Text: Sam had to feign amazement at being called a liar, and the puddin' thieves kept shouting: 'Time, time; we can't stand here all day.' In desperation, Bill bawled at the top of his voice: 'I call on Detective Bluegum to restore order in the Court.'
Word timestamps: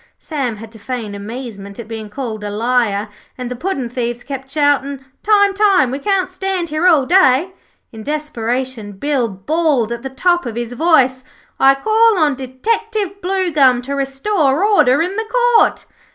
Sam 0.17 0.55
had 0.55 0.71
to 0.71 0.79
feign 0.79 1.13
amazement 1.13 1.77
at 1.77 1.87
being 1.87 2.09
called 2.09 2.43
a 2.43 2.49
liar, 2.49 3.07
and 3.37 3.51
the 3.51 3.55
puddin' 3.55 3.87
thieves 3.87 4.23
kept 4.23 4.49
shouting: 4.49 5.05
'Time, 5.21 5.53
time; 5.53 5.91
we 5.91 5.99
can't 5.99 6.31
stand 6.31 6.69
here 6.69 6.87
all 6.87 7.05
day.' 7.05 7.53
In 7.91 8.01
desperation, 8.01 8.93
Bill 8.93 9.27
bawled 9.27 9.91
at 9.91 10.01
the 10.01 10.09
top 10.09 10.47
of 10.47 10.55
his 10.55 10.73
voice: 10.73 11.23
'I 11.59 11.75
call 11.75 12.17
on 12.17 12.33
Detective 12.33 13.21
Bluegum 13.21 13.83
to 13.83 13.93
restore 13.95 14.63
order 14.63 15.03
in 15.03 15.17
the 15.17 15.31
Court.' 15.57 15.85